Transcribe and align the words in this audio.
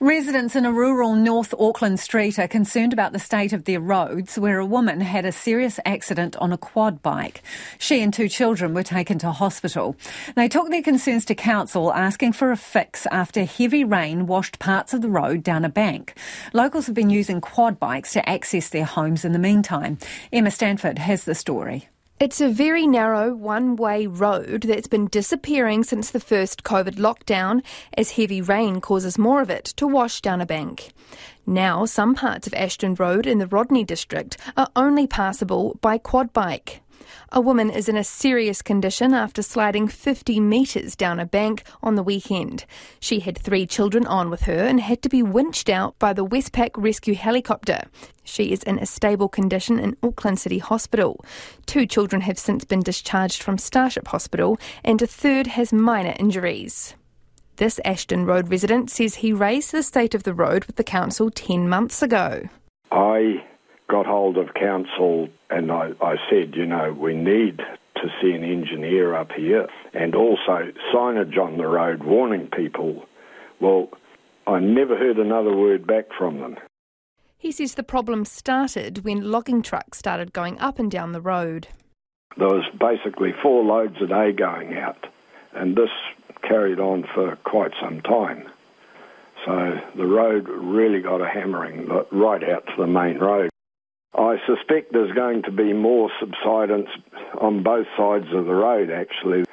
Residents 0.00 0.54
in 0.54 0.66
a 0.66 0.72
rural 0.72 1.14
North 1.14 1.54
Auckland 1.58 1.98
street 1.98 2.38
are 2.38 2.46
concerned 2.46 2.92
about 2.92 3.14
the 3.14 3.18
state 3.18 3.54
of 3.54 3.64
their 3.64 3.80
roads, 3.80 4.38
where 4.38 4.58
a 4.58 4.66
woman 4.66 5.00
had 5.00 5.24
a 5.24 5.32
serious 5.32 5.80
accident 5.86 6.36
on 6.36 6.52
a 6.52 6.58
quad 6.58 7.00
bike. 7.00 7.42
She 7.78 8.02
and 8.02 8.12
two 8.12 8.28
children 8.28 8.74
were 8.74 8.82
taken 8.82 9.18
to 9.20 9.30
hospital. 9.30 9.96
They 10.36 10.46
took 10.46 10.68
their 10.68 10.82
concerns 10.82 11.24
to 11.24 11.34
council, 11.34 11.90
asking 11.90 12.32
for 12.32 12.52
a 12.52 12.56
fix 12.58 13.06
after 13.06 13.44
heavy 13.44 13.82
rain 13.82 14.26
washed 14.26 14.58
parts 14.58 14.92
of 14.92 15.00
the 15.00 15.08
road 15.08 15.42
down 15.42 15.64
a 15.64 15.70
bank. 15.70 16.18
Locals 16.52 16.84
have 16.84 16.94
been 16.94 17.08
using 17.08 17.40
quad 17.40 17.80
bikes 17.80 18.12
to 18.12 18.28
access 18.28 18.68
their 18.68 18.84
homes 18.84 19.24
in 19.24 19.32
the 19.32 19.38
meantime. 19.38 19.96
Emma 20.30 20.50
Stanford 20.50 20.98
has 20.98 21.24
the 21.24 21.34
story. 21.34 21.88
It's 22.20 22.40
a 22.40 22.48
very 22.48 22.86
narrow 22.86 23.34
one 23.34 23.74
way 23.74 24.06
road 24.06 24.62
that's 24.62 24.86
been 24.86 25.08
disappearing 25.08 25.82
since 25.82 26.12
the 26.12 26.20
first 26.20 26.62
COVID 26.62 26.94
lockdown 26.94 27.60
as 27.98 28.12
heavy 28.12 28.40
rain 28.40 28.80
causes 28.80 29.18
more 29.18 29.42
of 29.42 29.50
it 29.50 29.64
to 29.76 29.88
wash 29.88 30.20
down 30.20 30.40
a 30.40 30.46
bank. 30.46 30.92
Now, 31.44 31.84
some 31.86 32.14
parts 32.14 32.46
of 32.46 32.54
Ashton 32.54 32.94
Road 32.94 33.26
in 33.26 33.38
the 33.38 33.48
Rodney 33.48 33.82
district 33.82 34.36
are 34.56 34.70
only 34.76 35.08
passable 35.08 35.76
by 35.80 35.98
quad 35.98 36.32
bike. 36.32 36.82
A 37.32 37.40
woman 37.40 37.70
is 37.70 37.88
in 37.88 37.96
a 37.96 38.04
serious 38.04 38.62
condition 38.62 39.14
after 39.14 39.42
sliding 39.42 39.88
50 39.88 40.40
metres 40.40 40.96
down 40.96 41.20
a 41.20 41.26
bank 41.26 41.64
on 41.82 41.94
the 41.94 42.02
weekend. 42.02 42.64
She 43.00 43.20
had 43.20 43.38
three 43.38 43.66
children 43.66 44.06
on 44.06 44.30
with 44.30 44.42
her 44.42 44.64
and 44.64 44.80
had 44.80 45.02
to 45.02 45.08
be 45.08 45.22
winched 45.22 45.68
out 45.68 45.98
by 45.98 46.12
the 46.12 46.26
Westpac 46.26 46.70
rescue 46.76 47.14
helicopter. 47.14 47.82
She 48.24 48.52
is 48.52 48.62
in 48.62 48.78
a 48.78 48.86
stable 48.86 49.28
condition 49.28 49.78
in 49.78 49.96
Auckland 50.02 50.38
City 50.38 50.58
Hospital. 50.58 51.24
Two 51.66 51.86
children 51.86 52.22
have 52.22 52.38
since 52.38 52.64
been 52.64 52.80
discharged 52.80 53.42
from 53.42 53.58
Starship 53.58 54.08
Hospital, 54.08 54.58
and 54.82 55.00
a 55.02 55.06
third 55.06 55.46
has 55.48 55.72
minor 55.72 56.14
injuries. 56.18 56.94
This 57.56 57.78
Ashton 57.84 58.26
Road 58.26 58.50
resident 58.50 58.90
says 58.90 59.16
he 59.16 59.32
raised 59.32 59.70
the 59.70 59.82
state 59.82 60.14
of 60.14 60.24
the 60.24 60.34
road 60.34 60.64
with 60.64 60.76
the 60.76 60.82
council 60.82 61.30
10 61.30 61.68
months 61.68 62.02
ago. 62.02 62.48
I 62.90 63.44
got 63.88 64.06
hold 64.06 64.36
of 64.36 64.54
council 64.54 65.28
and 65.50 65.70
I, 65.70 65.92
I 66.00 66.16
said, 66.30 66.54
you 66.54 66.66
know, 66.66 66.92
we 66.92 67.14
need 67.14 67.58
to 67.58 68.08
see 68.20 68.32
an 68.32 68.44
engineer 68.44 69.14
up 69.14 69.32
here 69.32 69.68
and 69.92 70.14
also 70.14 70.72
signage 70.92 71.38
on 71.38 71.56
the 71.56 71.66
road 71.66 72.02
warning 72.02 72.48
people. 72.48 73.06
Well, 73.60 73.88
I 74.46 74.58
never 74.60 74.96
heard 74.96 75.18
another 75.18 75.54
word 75.54 75.86
back 75.86 76.06
from 76.16 76.40
them. 76.40 76.56
He 77.38 77.52
says 77.52 77.74
the 77.74 77.82
problem 77.82 78.24
started 78.24 79.04
when 79.04 79.30
logging 79.30 79.62
trucks 79.62 79.98
started 79.98 80.32
going 80.32 80.58
up 80.58 80.78
and 80.78 80.90
down 80.90 81.12
the 81.12 81.20
road. 81.20 81.68
There 82.36 82.48
was 82.48 82.64
basically 82.78 83.32
four 83.42 83.62
loads 83.62 83.96
a 84.02 84.06
day 84.06 84.32
going 84.32 84.76
out, 84.76 85.06
and 85.52 85.76
this 85.76 85.90
carried 86.42 86.80
on 86.80 87.04
for 87.14 87.36
quite 87.44 87.72
some 87.80 88.00
time. 88.00 88.48
So 89.44 89.78
the 89.94 90.06
road 90.06 90.48
really 90.48 91.00
got 91.00 91.20
a 91.20 91.28
hammering 91.28 91.86
right 92.10 92.42
out 92.42 92.66
to 92.66 92.72
the 92.78 92.86
main 92.86 93.18
road. 93.18 93.50
I 94.16 94.36
suspect 94.46 94.92
there's 94.92 95.12
going 95.12 95.42
to 95.42 95.50
be 95.50 95.72
more 95.72 96.10
subsidence 96.20 96.88
on 97.40 97.62
both 97.62 97.86
sides 97.96 98.26
of 98.32 98.46
the 98.46 98.54
road, 98.54 98.90
actually. 98.90 99.44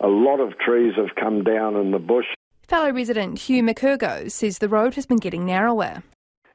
A 0.00 0.08
lot 0.08 0.40
of 0.40 0.58
trees 0.58 0.94
have 0.96 1.14
come 1.14 1.44
down 1.44 1.76
in 1.76 1.92
the 1.92 1.98
bush. 1.98 2.26
Fellow 2.66 2.92
resident 2.92 3.38
Hugh 3.38 3.62
McCurgo 3.62 4.30
says 4.30 4.58
the 4.58 4.68
road 4.68 4.94
has 4.94 5.06
been 5.06 5.18
getting 5.18 5.46
narrower. 5.46 6.02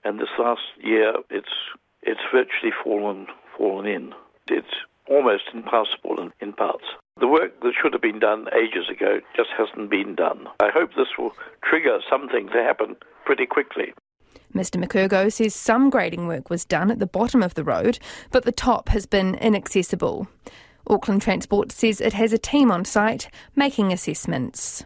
And 0.04 0.20
this 0.20 0.30
last 0.38 0.62
year, 0.82 1.14
it's 1.30 1.48
it's 2.02 2.20
virtually 2.34 2.74
fallen 2.84 3.28
fallen 3.58 3.86
in. 3.86 4.14
It's 4.48 4.76
almost 5.10 5.44
impassable 5.54 6.20
in, 6.20 6.32
in 6.42 6.54
parts. 6.54 6.84
The 7.20 7.28
work 7.28 7.60
that 7.62 7.74
should 7.82 7.94
have 7.94 8.02
been 8.02 8.20
done 8.20 8.48
ages 8.54 8.90
ago 8.90 9.22
just 9.36 9.50
hasn't 9.58 9.90
been 9.90 10.16
done. 10.16 10.48
I 10.60 10.70
hope 10.74 10.92
this 10.92 11.18
will 11.18 11.32
trigger 11.64 12.00
something 12.10 12.48
to 12.48 12.64
happen 12.64 12.96
pretty 13.26 13.46
quickly. 13.46 13.94
Mr 14.54 14.84
McCurgo 14.84 15.32
says 15.32 15.56
some 15.56 15.90
grading 15.90 16.28
work 16.28 16.50
was 16.50 16.66
done 16.66 16.92
at 16.92 17.00
the 17.00 17.08
bottom 17.08 17.42
of 17.42 17.56
the 17.56 17.64
road, 17.64 18.00
but 18.32 18.44
the 18.44 18.52
top 18.52 18.90
has 18.90 19.06
been 19.06 19.36
inaccessible. 19.36 20.28
Auckland 20.88 21.22
Transport 21.22 21.72
says 21.72 22.02
it 22.02 22.14
has 22.14 22.34
a 22.34 22.38
team 22.38 22.72
on 22.72 22.86
site 22.86 23.30
making 23.56 23.92
assessments. 23.92 24.86